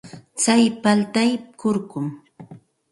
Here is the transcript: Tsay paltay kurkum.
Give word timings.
Tsay 0.39 0.63
paltay 0.83 1.31
kurkum. 1.59 2.07